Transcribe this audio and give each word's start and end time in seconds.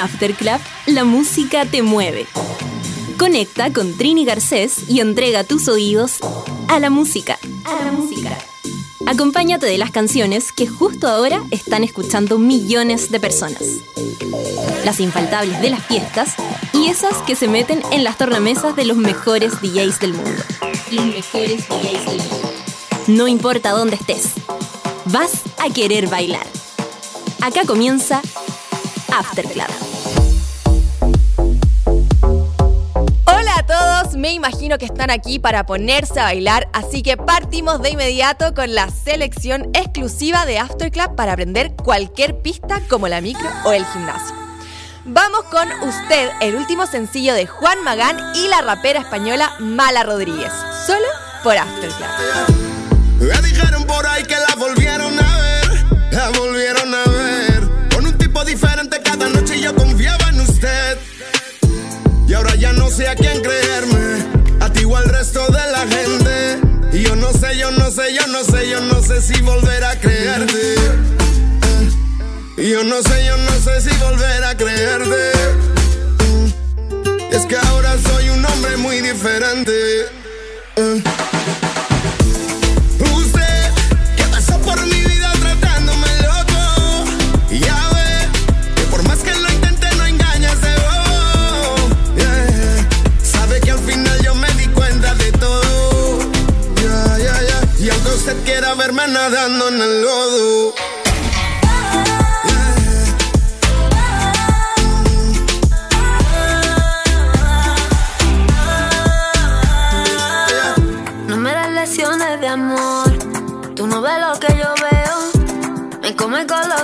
En 0.00 0.06
Afterclub, 0.06 0.60
la 0.86 1.04
música 1.04 1.66
te 1.66 1.82
mueve. 1.82 2.26
Conecta 3.18 3.70
con 3.70 3.98
Trini 3.98 4.24
Garcés 4.24 4.88
y 4.88 5.00
entrega 5.00 5.44
tus 5.44 5.68
oídos 5.68 6.20
a 6.68 6.80
la 6.80 6.88
música. 6.88 7.38
A 7.64 7.84
la 7.84 7.92
música. 7.92 8.30
Acompáñate 9.06 9.66
de 9.66 9.76
las 9.76 9.90
canciones 9.90 10.52
que 10.52 10.66
justo 10.66 11.06
ahora 11.06 11.42
están 11.50 11.84
escuchando 11.84 12.38
millones 12.38 13.10
de 13.10 13.20
personas. 13.20 13.62
Las 14.86 15.00
infaltables 15.00 15.60
de 15.60 15.68
las 15.68 15.84
fiestas 15.84 16.34
y 16.72 16.86
esas 16.86 17.18
que 17.26 17.36
se 17.36 17.48
meten 17.48 17.82
en 17.92 18.02
las 18.02 18.16
tornamesas 18.16 18.74
de 18.76 18.86
los 18.86 18.96
mejores 18.96 19.60
DJs 19.60 20.00
del 20.00 20.14
mundo. 20.14 20.42
Los 20.90 21.04
mejores 21.04 21.68
DJs 21.68 22.06
del 22.06 22.16
mundo. 22.16 22.52
No 23.06 23.28
importa 23.28 23.72
dónde 23.72 23.96
estés, 23.96 24.30
vas 25.06 25.42
a 25.58 25.70
querer 25.70 26.08
bailar. 26.08 26.46
Acá 27.42 27.66
comienza 27.66 28.22
After 29.12 29.46
Club. 29.46 29.89
Me 34.20 34.32
imagino 34.32 34.76
que 34.76 34.84
están 34.84 35.10
aquí 35.10 35.38
para 35.38 35.64
ponerse 35.64 36.20
a 36.20 36.24
bailar, 36.24 36.68
así 36.74 37.02
que 37.02 37.16
partimos 37.16 37.80
de 37.80 37.90
inmediato 37.90 38.54
con 38.54 38.74
la 38.74 38.90
selección 38.90 39.70
exclusiva 39.72 40.44
de 40.44 40.58
After 40.58 40.90
Club 40.90 41.16
para 41.16 41.32
aprender 41.32 41.72
cualquier 41.72 42.38
pista 42.42 42.82
como 42.88 43.08
la 43.08 43.22
micro 43.22 43.48
o 43.64 43.72
el 43.72 43.84
gimnasio. 43.86 44.36
Vamos 45.06 45.44
con 45.44 45.66
Usted, 45.88 46.28
el 46.42 46.54
último 46.54 46.86
sencillo 46.86 47.32
de 47.32 47.46
Juan 47.46 47.82
Magán 47.82 48.18
y 48.34 48.48
la 48.48 48.60
rapera 48.60 49.00
española 49.00 49.54
Mala 49.58 50.02
Rodríguez, 50.02 50.52
solo 50.86 51.06
por 51.42 51.56
After 51.56 51.88
Club. 51.88 52.60
No 73.08 73.24
yo 73.24 73.36
no 73.38 73.52
sé 73.60 73.80
si 73.80 73.96
volver 73.96 74.44
a 74.44 74.54
creerte. 74.54 75.32
Es 77.30 77.46
que 77.46 77.56
ahora 77.56 77.96
soy 77.98 78.28
un 78.28 78.44
hombre 78.44 78.76
muy 78.76 79.00
diferente. 79.00 80.06
Usted 83.14 83.70
que 84.16 84.24
pasó 84.24 84.58
por 84.58 84.80
mi 84.86 85.02
vida 85.02 85.32
tratándome 85.40 86.10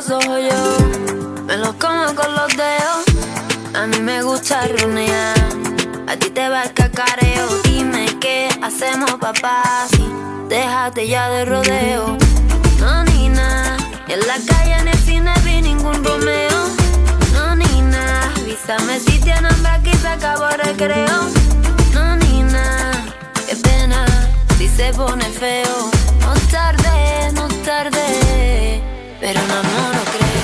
los 0.09 0.25
ojos. 0.25 0.39
Me 1.47 1.57
los 1.57 1.75
como 1.75 2.15
con 2.15 2.35
los 2.35 2.49
dedos. 2.57 3.05
A 3.75 3.87
mí 3.87 4.01
me 4.01 4.23
gusta 4.23 4.67
runear. 4.69 5.37
A 6.07 6.17
ti 6.17 6.31
te 6.31 6.49
va 6.49 6.65
el 6.65 6.73
cacareo. 6.73 7.49
Dime 7.65 8.07
qué 8.21 8.49
hacemos, 8.63 9.13
papá. 9.15 9.87
Si 9.91 10.05
déjate 10.49 11.09
ya 11.09 11.29
de 11.29 11.45
rodeo. 11.45 12.17
No, 12.79 13.05
ni 13.05 13.29
nada. 13.29 13.77
En 14.09 14.21
la 14.21 14.37
calle 14.47 14.83
ni 14.85 14.91
el 14.91 14.99
cine 14.99 15.33
vi 15.45 15.63
ningún 15.63 16.05
Romeo. 16.05 16.69
No, 17.33 17.57
ni 17.57 17.83
nada. 17.83 18.33
Avísame 18.37 19.01
si 19.01 19.19
tienen 19.21 19.47
hambre 19.47 19.93
se 20.01 20.09
acabó 20.09 20.49
el 20.49 20.59
recreo. 20.59 21.21
No, 21.95 22.17
ni 22.17 22.43
nada. 22.43 22.93
Qué 23.49 23.57
pena 23.57 24.05
si 24.59 24.69
se 24.69 24.93
pone 24.93 25.25
feo. 25.25 25.91
No 26.21 26.35
tarde, 26.51 27.33
no 27.33 27.49
tarde. 27.65 28.96
Pero 29.21 29.41
no, 29.41 29.63
no, 29.63 29.93
no 29.95 30.05
creo. 30.13 30.36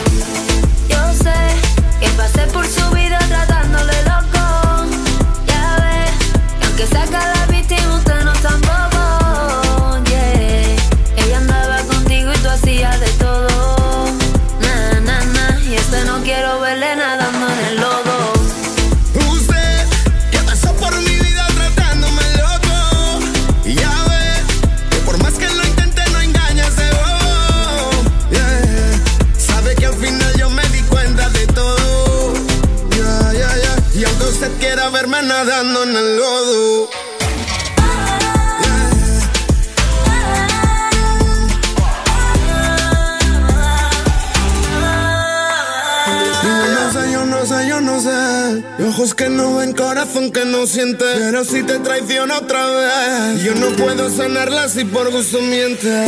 Ojos 48.88 49.14
que 49.14 49.30
no 49.30 49.56
ven, 49.56 49.72
corazón 49.72 50.30
que 50.30 50.44
no 50.44 50.66
siente. 50.66 51.04
Pero 51.18 51.44
si 51.44 51.62
te 51.62 51.78
traiciona 51.78 52.38
otra 52.38 52.66
vez, 52.66 53.42
yo 53.42 53.54
no 53.54 53.74
puedo 53.76 54.10
sanarla 54.10 54.68
si 54.68 54.84
por 54.84 55.10
gusto 55.10 55.40
miente. 55.40 56.06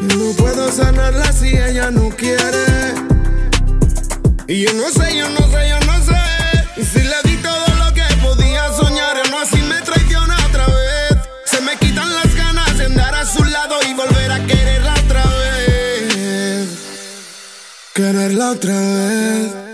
No 0.00 0.32
puedo 0.38 0.72
sanarla 0.72 1.32
si 1.32 1.48
ella 1.48 1.90
no 1.90 2.08
quiere. 2.08 2.94
Y 4.46 4.62
yo 4.62 4.72
no 4.72 4.88
sé, 4.90 5.16
yo 5.16 5.28
no 5.28 5.40
sé, 5.50 5.68
yo 5.68 5.80
no 5.80 6.04
sé. 6.04 6.80
Y 6.80 6.84
si 6.84 7.02
le 7.02 7.16
di 7.24 7.36
todo 7.42 7.66
lo 7.84 7.92
que 7.92 8.04
podía 8.22 8.72
soñar, 8.72 9.16
no 9.30 9.40
así 9.40 9.60
me 9.62 9.80
traiciona 9.82 10.36
otra 10.48 10.66
vez. 10.66 11.18
Se 11.44 11.60
me 11.60 11.76
quitan 11.76 12.14
las 12.14 12.34
ganas 12.34 12.78
de 12.78 12.86
andar 12.86 13.14
a 13.14 13.26
su 13.26 13.44
lado 13.44 13.74
y 13.88 13.92
volver 13.92 14.32
a 14.32 14.46
quererla 14.46 14.94
otra 15.04 15.24
vez. 15.24 16.68
Quererla 17.92 18.50
otra 18.50 18.74
vez. 18.78 19.65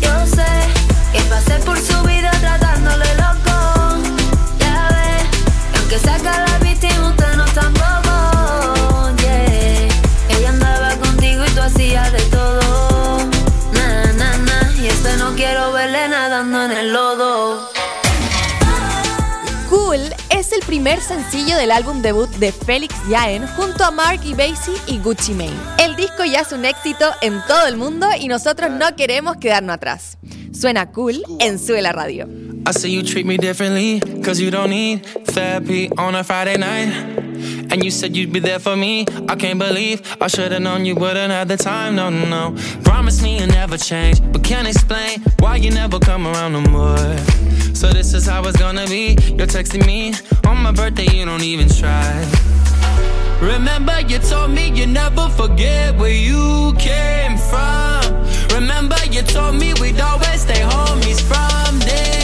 Yo 0.00 0.26
sé 0.34 0.46
que 1.12 1.20
pasé 1.28 1.58
por 1.66 1.76
su 1.78 2.02
vida 2.02 2.30
tratándole 2.40 3.04
loco. 3.16 3.98
Ya 4.58 4.88
ves, 4.88 5.28
que 5.70 5.78
aunque 5.78 5.98
saca 5.98 6.46
la 6.46 6.49
primer 20.82 21.02
sencillo 21.02 21.58
del 21.58 21.72
álbum 21.72 22.00
debut 22.00 22.30
de 22.36 22.52
Félix 22.52 22.94
Jaén 23.10 23.46
junto 23.48 23.84
a 23.84 23.90
Mark 23.90 24.20
y 24.24 24.32
Basie 24.32 24.72
y 24.86 24.96
Gucci 24.96 25.34
Mane. 25.34 25.52
El 25.78 25.94
disco 25.94 26.24
ya 26.24 26.40
es 26.40 26.52
un 26.52 26.64
éxito 26.64 27.04
en 27.20 27.34
todo 27.46 27.66
el 27.66 27.76
mundo 27.76 28.06
y 28.18 28.28
nosotros 28.28 28.70
no 28.70 28.96
queremos 28.96 29.36
quedarnos 29.36 29.74
atrás. 29.74 30.16
Suena 30.58 30.90
cool 30.90 31.22
en 31.38 31.58
Suela 31.58 31.92
Radio. 31.92 32.26
I 32.66 32.72
you 32.88 33.02
treat 33.02 33.26
me 33.26 33.36
differently, 33.36 34.00
you 34.40 34.50
don't 34.50 34.70
need 34.70 35.04
therapy 35.26 35.90
on 35.98 36.14
a 36.14 36.24
Friday 36.24 36.56
night. 36.56 36.94
And 37.70 37.84
you 37.84 37.90
said 37.90 38.16
you'd 38.16 38.32
be 38.32 38.40
there 38.40 38.58
for 38.58 38.74
me. 38.74 39.04
I 39.28 39.36
can't 39.36 39.58
believe 39.58 40.00
I 40.18 40.28
known 40.62 40.86
you 40.86 40.94
wouldn't 40.94 41.30
have 41.30 41.48
the 41.48 41.58
time. 41.58 41.94
No, 41.94 42.08
no, 42.08 42.24
no. 42.24 42.56
Promise 42.84 43.22
me 43.22 43.38
never 43.46 43.76
but 44.32 44.40
explain 44.66 45.22
why 45.40 45.56
you 45.56 45.70
never 45.70 45.98
come 45.98 46.26
around 46.26 46.54
no 46.54 46.62
more. 46.70 47.59
So 47.80 47.88
this 47.88 48.12
is 48.12 48.26
how 48.26 48.42
it's 48.42 48.58
gonna 48.58 48.86
be. 48.88 49.16
You're 49.38 49.46
texting 49.46 49.86
me 49.86 50.12
on 50.46 50.58
my 50.58 50.70
birthday, 50.70 51.06
you 51.16 51.24
don't 51.24 51.42
even 51.42 51.66
try. 51.66 52.12
Remember, 53.40 53.98
you 54.02 54.18
told 54.18 54.50
me 54.50 54.68
you 54.68 54.86
never 54.86 55.30
forget 55.30 55.96
where 55.96 56.12
you 56.12 56.74
came 56.78 57.38
from. 57.38 58.02
Remember, 58.52 58.98
you 59.10 59.22
told 59.22 59.54
me 59.54 59.72
we'd 59.80 59.98
always 59.98 60.42
stay 60.42 60.60
homies 60.60 61.22
from 61.22 61.78
day 61.78 62.19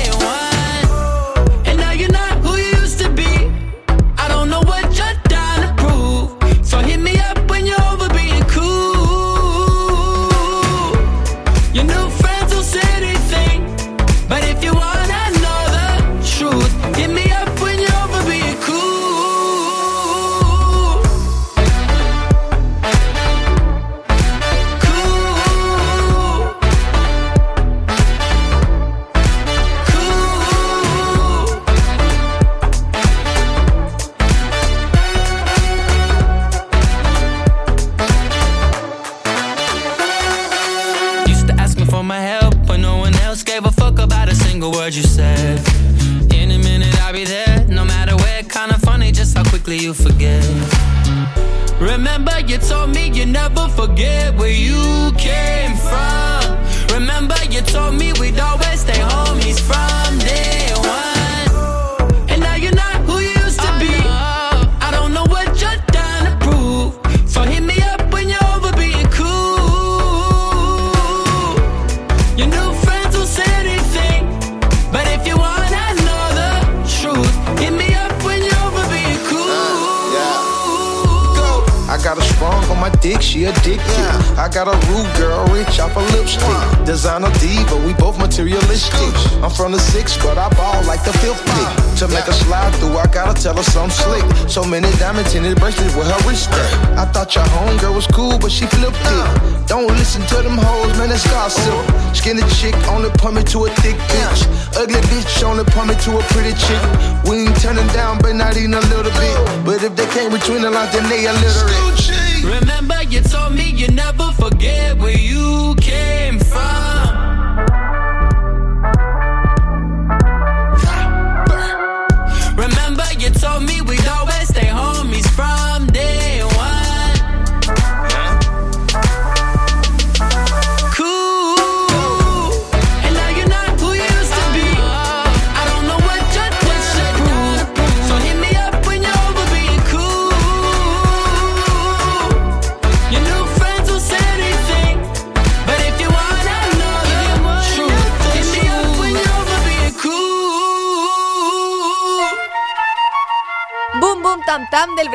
dick, 83.06 83.22
she 83.22 83.44
addicted. 83.44 84.10
I 84.34 84.48
got 84.50 84.66
a 84.66 84.76
rude 84.90 85.10
girl, 85.16 85.46
rich 85.54 85.78
off 85.78 85.94
a 85.96 86.02
lipstick. 86.14 86.58
Designer 86.84 87.30
diva, 87.38 87.76
we 87.86 87.94
both 87.94 88.18
materialistic. 88.18 89.14
I'm 89.42 89.50
from 89.50 89.72
the 89.72 89.78
six, 89.78 90.16
but 90.18 90.38
I 90.38 90.48
ball 90.58 90.82
like 90.90 91.02
the 91.04 91.14
fifth 91.22 91.42
pick. 91.46 91.70
To 92.00 92.08
make 92.08 92.26
a 92.26 92.32
slide 92.32 92.74
through, 92.76 92.98
I 92.98 93.06
gotta 93.06 93.34
tell 93.40 93.56
her 93.56 93.62
something 93.62 93.94
slick. 93.94 94.24
So 94.50 94.64
many 94.64 94.90
diamonds 94.98 95.34
in 95.34 95.44
it 95.44 95.58
bracelets 95.58 95.94
with 95.94 96.08
her 96.10 96.20
wrist 96.28 96.50
at. 96.50 96.98
I 96.98 97.04
thought 97.12 97.34
your 97.34 97.44
homegirl 97.44 97.94
was 97.94 98.06
cool, 98.08 98.38
but 98.38 98.50
she 98.50 98.66
flipped 98.66 98.98
it. 98.98 99.66
Don't 99.66 99.86
listen 100.00 100.22
to 100.32 100.42
them 100.42 100.58
hoes, 100.58 100.96
man, 100.98 101.08
that's 101.10 101.26
gossip. 101.30 101.78
Skinny 102.14 102.42
chick 102.58 102.74
only 102.88 103.10
point 103.22 103.36
me 103.36 103.42
to 103.54 103.66
a 103.66 103.70
thick 103.82 103.96
bitch. 104.10 104.40
Ugly 104.76 105.00
bitch 105.10 105.42
only 105.42 105.64
point 105.74 105.88
me 105.90 105.94
to 106.06 106.18
a 106.18 106.22
pretty 106.34 106.54
chick. 106.58 106.82
We 107.26 107.46
ain't 107.46 107.56
turning 107.60 107.86
down, 107.94 108.18
but 108.18 108.34
not 108.34 108.56
even 108.56 108.74
a 108.74 108.84
little 108.92 109.14
bit. 109.14 109.36
But 109.64 109.82
if 109.82 109.94
they 109.94 110.06
came 110.14 110.30
between 110.30 110.62
the 110.62 110.70
lines, 110.70 110.92
then 110.92 111.08
they 111.08 111.26
illiterate. 111.26 112.26
Remember, 112.46 112.75
you 113.10 113.20
told 113.20 113.54
me 113.54 113.70
you 113.70 113.88
never 113.88 114.30
forget 114.32 114.96
where 114.98 115.16
you 115.16 115.74
came 115.80 116.38
from. 116.38 116.95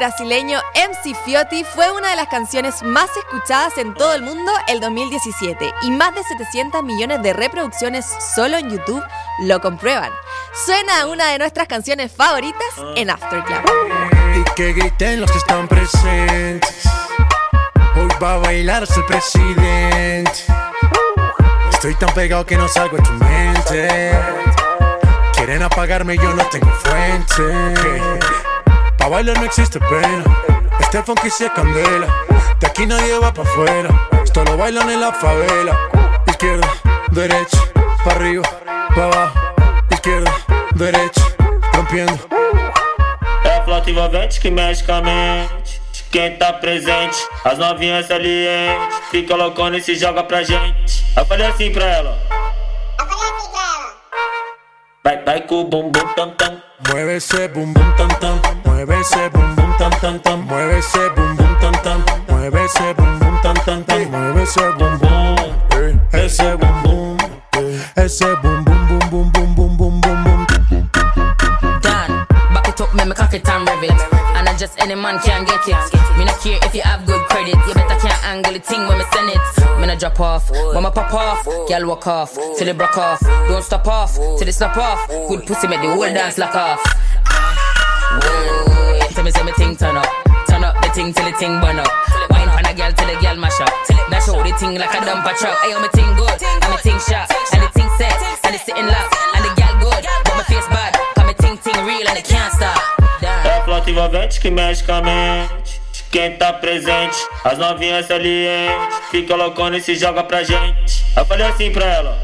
Brasileño 0.02 0.60
MC 0.74 1.16
Fiotti 1.26 1.64
fue 1.64 1.92
una 1.92 2.10
de 2.10 2.16
las 2.16 2.28
canciones 2.28 2.82
más 2.82 3.08
escuchadas 3.18 3.78
en 3.78 3.94
todo 3.94 4.16
el 4.16 4.24
mundo 4.24 4.52
el 4.68 4.80
2017 4.80 5.72
y 5.84 5.92
más 5.92 6.16
de 6.16 6.24
700 6.24 6.82
millones 6.82 7.22
de 7.22 7.34
reproducciones 7.34 8.08
solo 8.34 8.58
en 8.58 8.72
YouTube 8.72 9.04
lo 9.42 9.62
comprueban. 9.62 10.12
Suena 10.66 11.06
una 11.06 11.28
de 11.28 11.38
nuestras 11.38 11.68
canciones 11.68 12.12
favoritas 12.12 12.66
en 12.96 13.12
After 13.12 13.44
Club. 13.44 13.62
Y 14.38 14.56
que 14.56 14.74
griten 14.74 15.22
los 15.22 15.32
que 15.32 15.38
están 15.38 15.68
presentes. 15.68 16.84
Hoy 17.96 18.10
va 18.20 18.44
a 18.44 18.52
el 18.54 19.06
presidente. 19.08 20.32
Estoy 21.74 21.94
tan 21.94 22.12
pegado 22.16 22.44
que 22.44 22.58
no 22.58 22.68
salgo 22.68 22.98
tu 22.98 23.12
mente. 23.12 24.12
Pa' 29.02 29.10
bailar 29.10 29.36
no 29.40 29.46
existe 29.46 29.80
pena. 29.80 30.24
Este 30.80 31.02
funky 31.02 31.32
sí 31.32 31.46
es 31.46 31.52
candela. 31.54 32.08
De 32.60 32.68
aquí 32.68 32.86
nadie 32.86 33.18
va 33.18 33.34
pa' 33.34 33.42
afuera. 33.42 33.90
Esto 34.24 34.44
lo 34.44 34.56
bailan 34.56 34.92
en 34.92 35.02
la 35.02 35.12
favela. 35.12 35.76
Izquierda, 36.28 36.68
derecha, 37.10 37.58
pa' 38.04 38.12
arriba, 38.12 38.44
pa' 38.94 39.06
abajo. 39.06 39.34
Izquierda, 39.90 40.32
derecha, 40.76 41.22
rompiendo. 41.74 42.20
É 43.44 43.58
a 43.58 43.64
flauta 43.64 43.90
envolvente 43.90 44.40
que 44.40 44.52
mexe 44.52 44.84
com 44.84 44.94
a 44.94 45.02
mente 45.02 45.82
quem 46.12 46.38
tá 46.38 46.54
presente. 46.54 47.18
As 47.44 47.58
novinhas 47.58 48.06
salientes, 48.06 48.98
fica 49.10 49.36
loucona 49.36 49.78
e 49.78 49.82
se 49.82 49.96
joga 49.96 50.24
pra 50.24 50.44
gente. 50.44 51.04
Eu 51.18 51.26
falei 51.26 51.48
assim 51.48 51.72
pra 51.72 51.86
ela. 51.86 52.18
Vai, 55.04 55.24
vai 55.24 55.42
com 55.42 55.62
o 55.62 55.64
bumbum 55.64 56.08
tam 56.16 56.30
tam. 56.36 56.71
Mueve 56.90 57.16
ese 57.16 57.48
bum 57.54 57.74
bum 57.74 57.94
tam 57.98 58.10
tam, 58.20 58.40
mueve 58.66 59.00
ese 59.00 59.30
bum 59.32 59.56
bum 59.56 59.74
tam 59.78 59.92
tam 60.02 60.20
tam, 60.20 60.48
mueve 60.48 60.78
ese 60.78 61.10
bum 61.16 61.36
bum 61.38 61.56
tam 61.62 61.74
tam, 61.84 62.04
mueve 62.28 62.64
ese 62.64 62.94
bum 62.96 63.20
bum 63.20 63.40
tam 63.44 63.56
tam 63.66 63.84
tam, 63.84 64.12
mueve 64.12 64.42
ese 64.42 64.72
bum 64.78 65.00
bum, 65.00 65.62
ese 66.14 66.58
bum 66.58 66.84
bum, 66.84 67.18
ese 67.96 68.36
bum 68.42 68.64
bum 68.66 68.88
bum 68.88 69.10
bum 69.10 69.32
bum 69.32 69.56
bum 69.56 69.78
bum 69.78 70.02
bum 70.02 70.24
bum. 70.24 70.48
Dan, 71.82 72.26
back 72.54 72.68
it 72.68 72.82
up, 72.82 72.94
make 72.96 73.08
me 73.08 73.14
cock 73.14 73.34
it 73.34 73.48
and 73.48 73.68
rev 73.68 73.84
it. 73.84 74.02
And 74.36 74.50
I 74.50 74.58
just 74.58 74.80
any 74.82 74.96
man 74.96 75.20
can 75.20 75.46
get 75.46 75.68
it. 75.68 76.18
Me 76.18 76.26
not 76.26 76.40
care 76.40 76.60
if 76.64 76.74
you 76.74 76.82
have 76.82 77.06
good 77.06 77.22
credit. 77.30 77.56
You 77.68 77.74
better 77.74 78.00
can't 78.00 78.26
angle 78.26 78.54
the 78.54 78.60
thing 78.60 78.88
when 78.88 78.98
me 78.98 79.06
send 79.14 79.30
it. 79.30 79.61
Not 79.92 80.00
drop 80.00 80.20
off, 80.22 80.50
me 80.50 80.90
pop 80.90 81.14
off, 81.14 81.46
girl 81.68 81.86
walk 81.86 82.08
off 82.08 82.34
till 82.34 82.66
it 82.66 82.78
broke 82.78 82.98
off. 82.98 83.20
Don't 83.20 83.62
stop 83.62 83.86
off 83.88 84.16
till 84.16 84.48
it 84.48 84.54
snap 84.54 84.78
off. 84.78 85.06
Good 85.28 85.46
pussy 85.46 85.68
make 85.68 85.82
the 85.82 85.92
whole 85.92 86.08
dance 86.08 86.38
lock 86.38 86.56
off. 86.56 86.80
Whoa, 88.24 89.00
tell 89.12 89.26
me 89.26 89.32
say 89.32 89.44
me 89.44 89.52
thing 89.52 89.76
turn 89.76 89.98
up, 89.98 90.08
turn 90.48 90.64
up 90.64 90.82
the 90.82 90.88
thing 90.96 91.12
till 91.12 91.26
the 91.26 91.36
thing 91.36 91.60
burn 91.60 91.78
up. 91.78 91.92
Wine 92.30 92.48
pan 92.48 92.72
a 92.72 92.74
girl 92.74 92.94
till 92.94 93.06
the 93.06 93.20
girl 93.20 93.36
mash 93.36 93.60
up. 93.60 93.74
Now 94.10 94.22
show 94.22 94.42
the 94.42 94.56
thing 94.56 94.80
like 94.80 94.96
a 94.96 95.04
dumper 95.04 95.36
truck. 95.38 95.60
Hey, 95.60 95.76
me 95.76 95.90
thing 95.92 96.16
good, 96.16 96.40
and 96.40 96.72
me 96.72 96.78
thing 96.78 97.00
sharp, 97.04 97.28
and 97.52 97.62
the 97.62 97.68
thing 97.76 97.90
set, 97.98 98.16
and 98.46 98.56
it's 98.56 98.64
sitting 98.64 98.88
locked, 98.88 99.14
and 99.36 99.44
the 99.44 99.52
girl 99.60 99.76
good, 99.92 100.08
but 100.24 100.36
my 100.40 100.44
face 100.48 100.68
bad. 100.72 100.96
Cause 101.20 101.28
me 101.28 101.34
ting 101.34 101.58
ting 101.58 101.84
real 101.84 102.08
and 102.08 102.18
it 102.18 102.24
can't 102.24 102.54
stop. 102.54 102.80
flauta 103.66 103.90
envolvente 103.90 104.40
que 104.40 104.50
mexe 104.50 104.84
com 104.84 104.96
a 104.96 105.02
mente. 105.02 105.81
Quem 106.12 106.36
tá 106.36 106.52
presente, 106.52 107.18
as 107.46 107.58
novinhas 107.58 108.06
salientes. 108.06 108.98
Fica 109.12 109.34
loucona 109.34 109.78
e 109.78 109.82
se 109.82 109.96
joga 109.96 110.22
pra 110.22 110.44
gente. 110.44 111.06
Eu 111.16 111.26
falei 111.26 111.48
assim 111.48 111.72
pra 111.72 111.86
ela. 111.86 112.18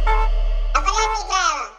Eu 0.75 0.82
falei 0.82 1.06
assim 1.06 1.25
pra 1.25 1.38
ela. 1.38 1.72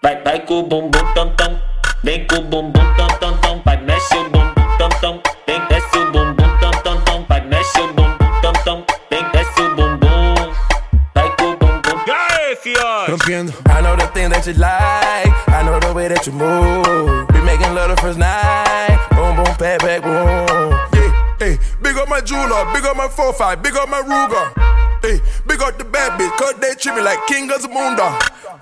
Vai, 0.00 0.22
vai 0.22 0.40
com 0.46 0.60
o 0.60 0.62
bumbum 0.62 1.12
tam 1.12 1.30
tam. 1.34 1.60
Vem 2.04 2.24
com 2.28 2.36
o 2.36 2.42
bumbum 2.42 2.94
tam 2.96 3.08
tam 3.18 3.36
tam. 3.38 3.60
Vai, 3.64 3.76
mexe 3.78 4.14
o 4.14 4.30
bumbum 4.30 4.54
tam 4.78 4.88
tam. 5.00 5.20
Vem, 5.48 5.60
desce 5.68 5.98
o 5.98 6.12
bumbum 6.12 6.58
tam 6.60 6.70
tam 6.84 7.00
tam. 7.00 7.26
Vai, 7.28 7.40
mexe 7.40 7.80
o 7.80 7.92
bumbum 7.92 8.40
tam 8.40 8.52
tam. 8.64 8.84
Vem, 9.10 9.24
desce 9.32 9.60
o 9.62 9.74
bumbum. 9.74 10.34
Vai 11.12 11.36
com 11.36 11.44
o 11.44 11.56
bumbum. 11.56 12.04
E 12.06 12.10
aí, 12.12 12.54
fiote? 12.54 13.10
Rompiendo. 13.10 13.52
I 13.68 13.82
know 13.82 13.96
the 13.96 14.06
thing 14.14 14.28
that 14.30 14.46
you 14.46 14.56
like. 14.56 15.34
I 15.48 15.64
know 15.64 15.80
the 15.80 15.92
way 15.92 16.06
that 16.06 16.24
you 16.24 16.32
move. 16.32 17.26
Be 17.32 17.40
making 17.40 17.74
love 17.74 17.88
the 17.88 18.00
first 18.00 18.16
night. 18.16 18.96
Boom, 19.10 19.34
boom, 19.34 19.52
pat, 19.56 19.82
back, 19.82 20.02
boom. 20.02 20.89
My 22.20 22.26
jeweler, 22.26 22.64
big 22.72 22.84
up 22.84 22.96
my 22.96 23.08
4-5, 23.08 23.62
big 23.62 23.76
up 23.76 23.88
my 23.88 24.02
Ruger. 24.02 24.52
Hey, 25.00 25.20
big 25.46 25.60
up 25.62 25.78
the 25.78 25.84
bad 25.84 26.20
bitch, 26.20 26.36
cause 26.36 26.54
they 26.60 26.74
treat 26.74 26.94
me 26.94 27.00
like 27.00 27.18
King 27.26 27.50
of 27.50 27.62
Zamunda. 27.62 28.12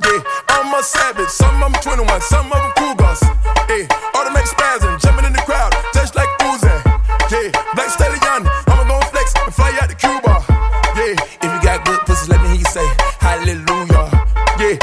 Yeah, 0.05 0.23
I'm 0.49 0.73
a 0.75 0.83
savage, 0.83 1.29
some 1.29 1.63
of 1.63 1.73
them 1.73 1.83
21, 1.83 2.21
some 2.21 2.47
of 2.53 2.59
them 2.63 2.73
Cougars. 2.79 3.21
Hey, 3.67 3.89
automatic 4.15 4.47
spasm, 4.47 4.99
jumping 5.01 5.27
in 5.27 5.33
the 5.33 5.43
crowd, 5.43 5.75
just 5.93 6.15
like 6.15 6.29
Uzi. 6.47 6.71
Yeah, 7.31 7.51
Black 7.75 7.91
Stallion, 7.91 8.47
I'ma 8.71 8.85
gon' 8.87 9.03
flex 9.11 9.35
and 9.35 9.53
fly 9.53 9.77
out 9.83 9.91
to 9.91 9.97
Cuba. 9.97 10.45
Yeah, 10.95 11.19
If 11.43 11.51
you 11.51 11.61
got 11.63 11.85
good 11.85 11.99
pussy, 12.07 12.31
let 12.31 12.41
me 12.43 12.49
hear 12.49 12.59
you 12.59 12.71
say 12.71 12.87
hallelujah. 13.19 14.07
yeah. 14.59 14.79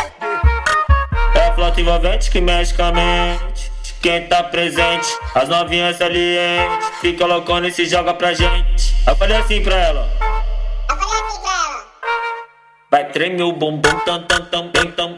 É 1.35 1.51
flauta 1.53 1.81
que 2.29 2.41
mexe 2.41 2.73
com 2.73 2.83
a 2.83 2.91
mente. 2.91 3.64
Quem 4.05 4.27
tá 4.27 4.43
presente, 4.43 5.07
as 5.33 5.49
novinhas 5.49 5.97
salientes. 5.97 6.89
Fica 7.01 7.25
loucona 7.25 7.69
e 7.69 7.71
se 7.71 7.87
joga 7.87 8.13
pra 8.13 8.35
gente. 8.35 8.93
Eu 9.07 9.15
falei 9.15 9.35
assim 9.35 9.63
pra 9.63 9.75
ela. 9.75 10.07
Eu 10.87 10.95
falei 10.95 11.21
assim 11.21 11.41
pra 11.41 11.51
ela. 11.51 11.87
Vai 12.91 13.09
treme 13.09 13.41
o 13.41 13.51
bumbum 13.51 13.97
tam 14.05 14.21
tam 14.21 14.45
tam 14.45 14.69
tam 14.69 14.91
tam 14.91 15.14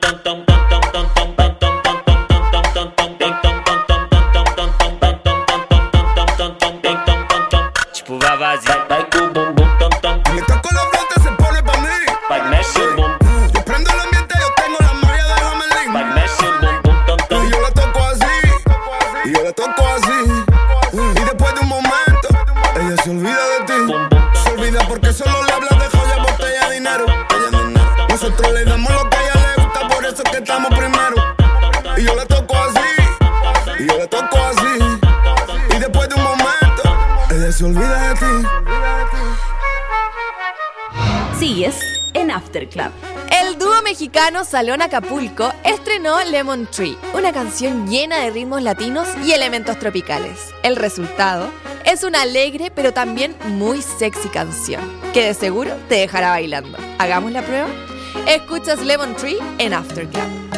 se 37.58 37.66
olvida 37.66 38.10
de 38.10 38.20
ti. 38.20 38.26
Sigues 41.40 41.80
en 42.14 42.30
After 42.30 42.70
Club. 42.70 42.92
El 43.32 43.58
dúo 43.58 43.82
mexicano 43.82 44.46
Salón 44.46 44.84
Acapulco 44.84 45.52
estrenó 45.64 46.24
Lemon 46.24 46.68
Tree, 46.68 46.96
una 47.16 47.34
canción 47.34 47.88
llena 47.88 48.20
de 48.20 48.30
ritmos 48.30 48.62
latinos 48.62 49.08
y 49.26 49.32
elementos 49.32 49.80
tropicales. 49.80 50.54
El 50.62 50.76
resultado 50.76 51.50
es 51.84 52.04
una 52.04 52.22
alegre 52.22 52.70
pero 52.70 52.94
también 52.94 53.36
muy 53.48 53.82
sexy 53.82 54.30
canción, 54.30 54.84
que 55.12 55.26
de 55.26 55.34
seguro 55.34 55.72
te 55.90 55.96
dejará 55.96 56.30
bailando. 56.30 56.78
¿Hagamos 57.00 57.32
la 57.32 57.42
prueba? 57.42 57.70
Escuchas 58.28 58.86
Lemon 58.86 59.16
Tree 59.16 59.40
en 59.58 59.74
After 59.74 60.08
Club. 60.08 60.57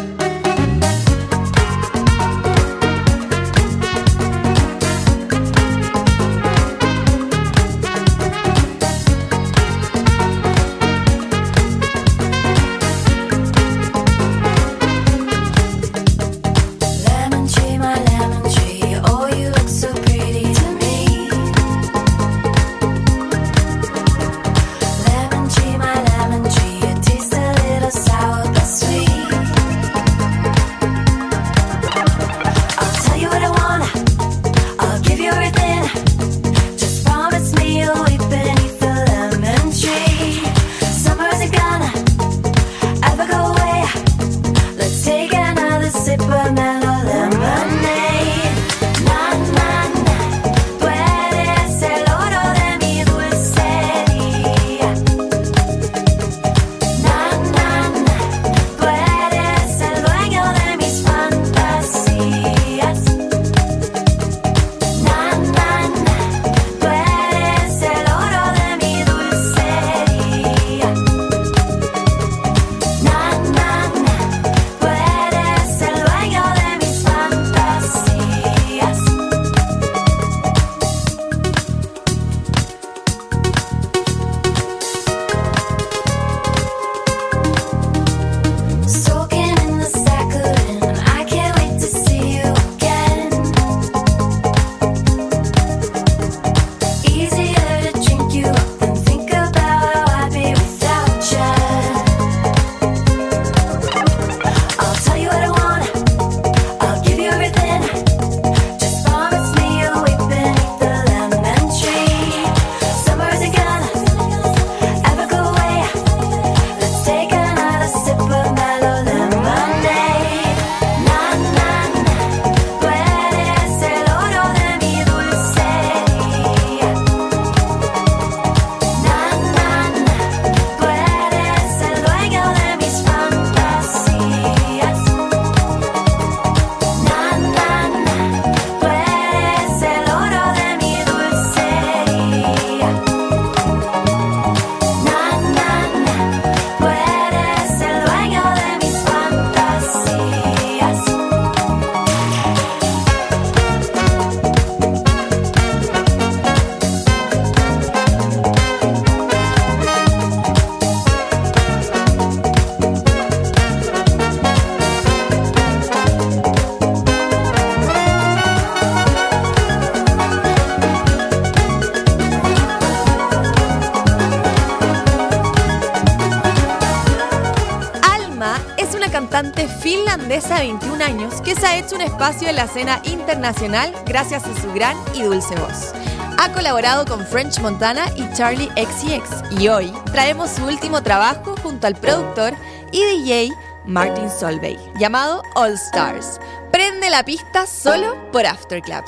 Finlandesa 179.89 180.59
de 180.59 180.67
21 180.67 181.03
años 181.03 181.41
que 181.41 181.55
se 181.55 181.65
ha 181.65 181.75
hecho 181.75 181.95
un 181.95 182.01
espacio 182.01 182.47
en 182.47 182.57
la 182.57 182.65
escena 182.65 183.01
internacional 183.05 183.91
gracias 184.05 184.45
a 184.45 184.61
su 184.61 184.71
gran 184.71 184.95
y 185.15 185.23
dulce 185.23 185.55
voz. 185.55 185.93
Ha 186.37 186.51
colaborado 186.53 187.05
con 187.05 187.25
French 187.25 187.59
Montana 187.59 188.05
y 188.15 188.31
Charlie 188.33 188.69
XCX 188.75 189.59
y 189.59 189.67
hoy 189.67 189.91
traemos 190.11 190.51
su 190.51 190.63
último 190.63 191.01
trabajo 191.01 191.55
junto 191.63 191.87
al 191.87 191.95
productor 191.95 192.53
y 192.91 193.03
DJ 193.03 193.51
Martin 193.85 194.29
Solveig, 194.29 194.77
llamado 194.99 195.41
All 195.55 195.73
Stars. 195.73 196.39
Prende 196.71 197.09
la 197.09 197.23
pista 197.23 197.65
solo 197.65 198.15
por 198.31 198.45
Afterclap. 198.45 199.07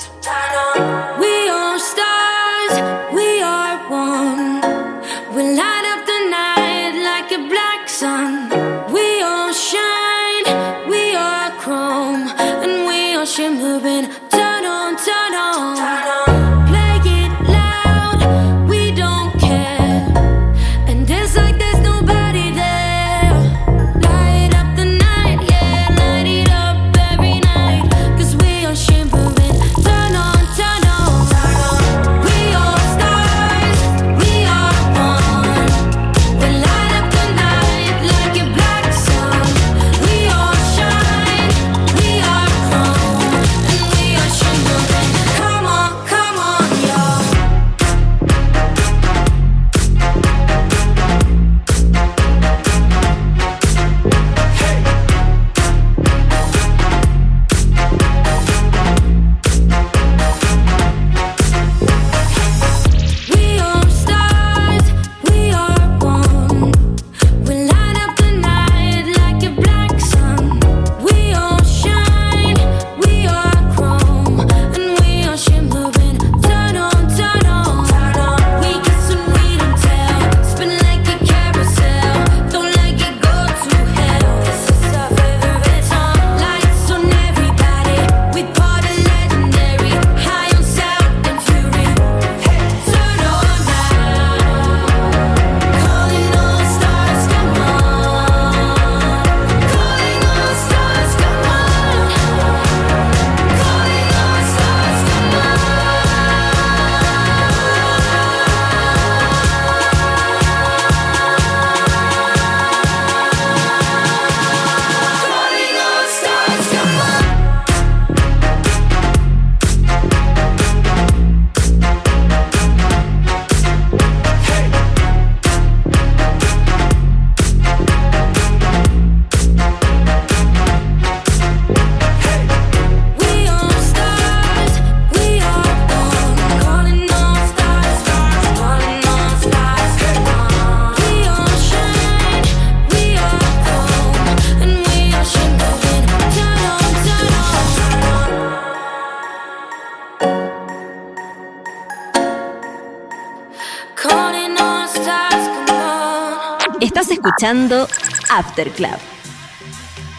Escuchando 157.32 157.88
After 158.30 158.70
Club. 158.72 158.98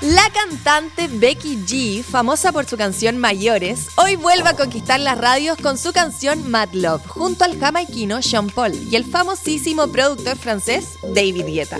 La 0.01 0.29
cantante 0.33 1.07
Becky 1.07 1.57
G, 1.57 2.03
famosa 2.03 2.51
por 2.51 2.65
su 2.65 2.75
canción 2.75 3.17
Mayores, 3.17 3.87
hoy 3.95 4.17
vuelve 4.17 4.49
a 4.49 4.55
conquistar 4.55 4.99
las 4.99 5.17
radios 5.17 5.57
con 5.57 5.77
su 5.77 5.93
canción 5.93 6.49
Mad 6.49 6.69
Love, 6.73 7.05
junto 7.07 7.45
al 7.45 7.57
jamaiquino 7.57 8.21
Sean 8.21 8.49
Paul 8.49 8.73
y 8.91 8.95
el 8.95 9.05
famosísimo 9.05 9.87
productor 9.87 10.37
francés 10.37 10.97
David 11.13 11.45
Guetta. 11.45 11.79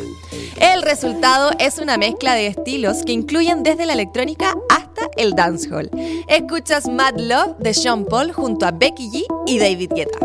El 0.58 0.84
resultado 0.84 1.52
es 1.60 1.80
una 1.80 1.98
mezcla 1.98 2.36
de 2.36 2.48
estilos 2.48 3.04
que 3.04 3.12
incluyen 3.12 3.64
desde 3.64 3.86
la 3.86 3.94
electrónica 3.94 4.56
hasta 4.70 5.10
el 5.18 5.34
dancehall. 5.34 5.90
Escuchas 6.28 6.88
Mad 6.88 7.16
Love 7.18 7.58
de 7.58 7.74
Sean 7.74 8.06
Paul 8.06 8.32
junto 8.32 8.66
a 8.66 8.72
Becky 8.72 9.10
G 9.10 9.26
y 9.48 9.60
David 9.60 9.92
Guetta. 9.96 10.20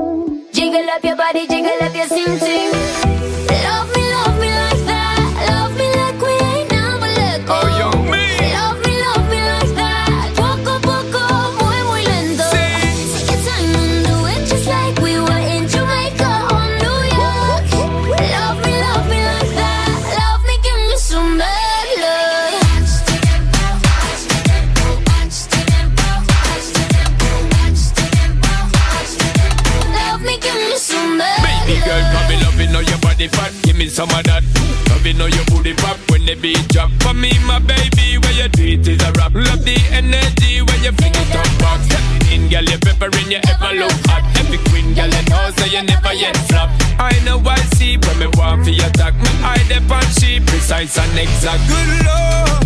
Some 33.99 34.15
of 34.15 34.23
that. 34.31 34.47
Loving 34.95 35.19
how 35.19 35.27
your 35.27 35.43
booty 35.51 35.75
pop 35.75 35.99
when 36.07 36.23
the 36.23 36.39
beat 36.39 36.63
drop. 36.71 36.87
For 37.03 37.11
me, 37.11 37.35
my 37.51 37.59
baby, 37.59 38.15
where 38.23 38.37
you 38.39 38.47
do 38.47 38.63
it 38.63 38.87
is 38.87 39.03
a 39.03 39.11
rap. 39.19 39.35
Love 39.35 39.67
the 39.67 39.75
energy 39.91 40.63
when 40.63 40.79
you 40.87 40.95
fling 40.95 41.19
it 41.19 41.35
up 41.35 41.51
back. 41.59 41.83
In 42.31 42.47
girl, 42.47 42.63
you 42.63 42.79
peppering, 42.79 43.27
you 43.27 43.43
ever 43.43 43.75
look 43.75 43.99
hot. 44.07 44.23
Every 44.39 44.63
queen 44.71 44.95
girl, 44.95 45.11
you 45.11 45.25
know, 45.27 45.51
so 45.51 45.67
you 45.67 45.83
never 45.83 46.15
yet 46.15 46.39
flop. 46.47 46.71
I 47.03 47.11
know 47.27 47.43
I 47.43 47.59
see 47.75 47.99
when 47.99 48.23
me 48.23 48.29
want 48.39 48.63
for 48.63 48.71
your 48.71 48.87
attack. 48.87 49.19
Me 49.19 49.35
eye 49.43 49.67
dep 49.67 49.91
she 50.15 50.39
precise 50.47 50.95
and 50.95 51.19
exact. 51.19 51.59
Good 51.67 51.91
lord, 52.07 52.63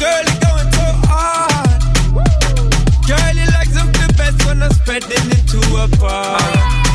girl, 0.00 0.24
you 0.24 0.36
going 0.40 0.72
so 0.72 0.88
hard. 1.04 1.84
Girl, 3.04 3.34
you 3.36 3.44
like 3.52 3.68
something 3.68 4.12
best 4.16 4.40
when 4.48 4.64
I'm 4.64 4.72
spreading 4.72 5.28
it 5.36 5.44
to 5.52 5.60
a 5.84 5.86
bar. 6.00 6.85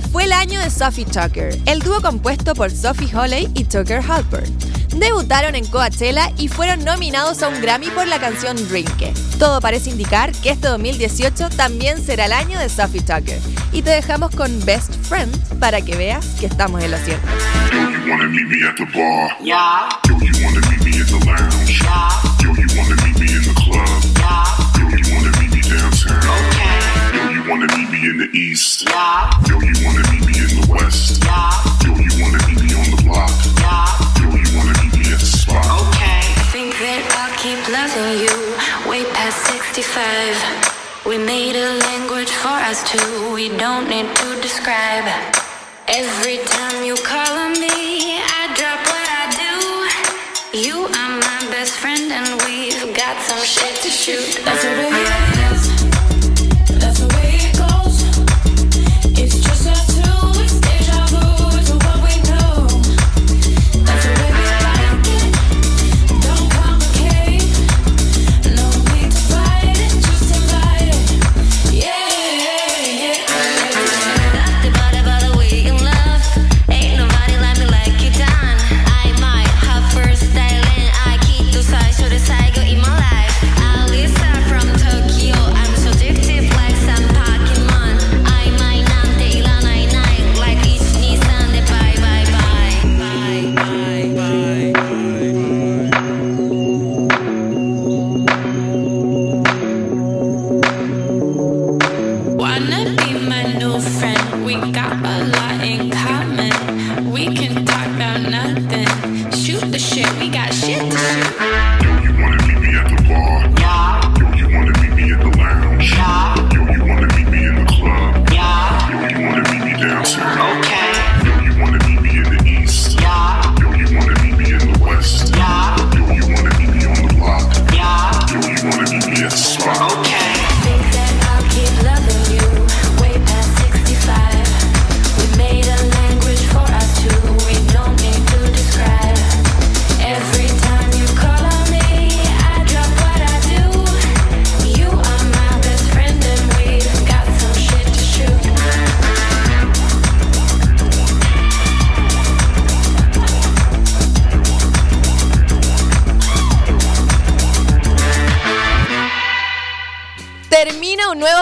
fue 0.00 0.24
el 0.24 0.32
año 0.32 0.60
de 0.60 0.70
Sophie 0.70 1.04
Tucker, 1.04 1.58
el 1.66 1.80
dúo 1.80 2.00
compuesto 2.00 2.54
por 2.54 2.70
Sophie 2.70 3.10
Holley 3.12 3.50
y 3.54 3.64
Tucker 3.64 4.00
Halpern. 4.08 4.46
Debutaron 4.96 5.56
en 5.56 5.66
Coachella 5.66 6.30
y 6.38 6.46
fueron 6.46 6.84
nominados 6.84 7.42
a 7.42 7.48
un 7.48 7.60
Grammy 7.60 7.88
por 7.90 8.06
la 8.06 8.20
canción 8.20 8.56
Rinke. 8.70 9.12
Todo 9.38 9.60
parece 9.60 9.90
indicar 9.90 10.30
que 10.32 10.50
este 10.50 10.68
2018 10.68 11.50
también 11.50 12.04
será 12.04 12.26
el 12.26 12.32
año 12.32 12.58
de 12.60 12.68
Sophie 12.68 13.00
Tucker. 13.00 13.40
Y 13.72 13.82
te 13.82 13.90
dejamos 13.90 14.34
con 14.34 14.64
Best 14.64 14.94
Friend 15.08 15.58
para 15.58 15.80
que 15.80 15.96
veas 15.96 16.24
que 16.38 16.46
estamos 16.46 16.82
en 16.84 16.92
lo 16.92 16.98
cierto. 16.98 17.26
wanna 27.60 27.76
meet 27.76 27.90
me 27.90 28.08
in 28.08 28.16
the 28.16 28.30
east. 28.32 28.88
Yeah. 28.88 29.28
Yo, 29.46 29.60
you 29.60 29.76
wanna 29.84 30.00
meet 30.10 30.24
me 30.24 30.34
in 30.40 30.50
the 30.60 30.66
west. 30.72 31.22
Yeah. 31.24 31.52
Yo, 31.84 31.92
you 31.92 32.12
wanna 32.22 32.40
meet 32.48 32.60
me 32.64 32.72
on 32.72 32.88
the 32.88 33.02
block. 33.04 33.28
Yeah. 33.60 33.84
Yo, 34.20 34.32
you 34.32 34.50
wanna 34.56 34.72
meet 34.80 34.94
me 34.96 35.12
at 35.12 35.20
the 35.20 35.28
spot. 35.28 35.60
Okay. 35.92 36.24
Think 36.56 36.72
that 36.80 37.04
I'll 37.20 37.36
keep 37.36 37.60
loving 37.68 38.16
you 38.24 38.36
way 38.88 39.04
past 39.12 39.44
65. 39.52 40.40
We 41.04 41.18
made 41.18 41.56
a 41.56 41.76
language 41.84 42.30
for 42.30 42.56
us 42.64 42.80
two. 42.88 43.34
We 43.34 43.52
don't 43.58 43.88
need 43.90 44.08
to 44.08 44.40
describe. 44.40 45.04
Every 45.88 46.38
time 46.56 46.84
you 46.84 46.96
call 46.96 47.34
on 47.44 47.52
me, 47.60 48.24
I 48.40 48.42
drop 48.56 48.80
what 48.88 49.08
I 49.20 49.24
do. 49.36 49.54
You 50.64 50.86
are 50.86 51.12
my 51.28 51.40
best 51.52 51.72
friend, 51.76 52.08
and 52.10 52.40
we've 52.46 52.96
got 52.96 53.20
some 53.28 53.44
shit 53.44 53.74
to 53.84 53.90
shoot. 53.90 54.44
That's 54.44 54.64
a 54.64 54.72
baby. 54.80 55.39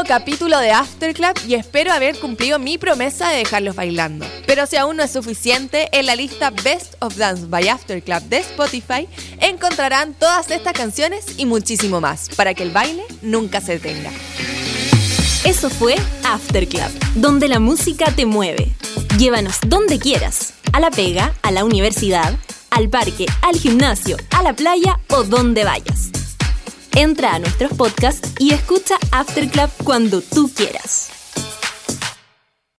capítulo 0.04 0.58
de 0.58 0.70
After 0.70 1.14
Club 1.14 1.32
y 1.46 1.54
espero 1.54 1.92
haber 1.92 2.18
cumplido 2.18 2.58
mi 2.58 2.78
promesa 2.78 3.30
de 3.30 3.38
dejarlos 3.38 3.74
bailando. 3.74 4.26
Pero 4.46 4.66
si 4.66 4.76
aún 4.76 4.96
no 4.96 5.02
es 5.02 5.12
suficiente, 5.12 5.88
en 5.92 6.06
la 6.06 6.14
lista 6.14 6.50
Best 6.50 6.94
of 7.00 7.16
Dance 7.16 7.46
by 7.46 7.68
After 7.68 8.02
Club 8.02 8.22
de 8.24 8.38
Spotify 8.38 9.08
encontrarán 9.40 10.14
todas 10.14 10.50
estas 10.50 10.72
canciones 10.72 11.38
y 11.38 11.46
muchísimo 11.46 12.00
más 12.00 12.28
para 12.36 12.54
que 12.54 12.62
el 12.62 12.70
baile 12.70 13.02
nunca 13.22 13.60
se 13.60 13.78
detenga. 13.78 14.10
Eso 15.44 15.70
fue 15.70 15.96
After 16.24 16.68
Club, 16.68 16.90
donde 17.14 17.48
la 17.48 17.58
música 17.58 18.12
te 18.12 18.26
mueve. 18.26 18.74
Llévanos 19.18 19.58
donde 19.66 19.98
quieras, 19.98 20.54
a 20.72 20.80
la 20.80 20.90
pega, 20.90 21.34
a 21.42 21.50
la 21.50 21.64
universidad, 21.64 22.34
al 22.70 22.88
parque, 22.88 23.26
al 23.42 23.56
gimnasio, 23.56 24.16
a 24.30 24.42
la 24.42 24.52
playa 24.52 25.00
o 25.08 25.24
donde 25.24 25.64
vayas. 25.64 26.17
Entra 26.94 27.34
a 27.34 27.38
nuestros 27.38 27.72
podcasts 27.74 28.32
y 28.38 28.52
escucha 28.52 28.96
After 29.12 29.48
Club 29.48 29.70
cuando 29.84 30.20
tú 30.20 30.50
quieras. 30.54 31.17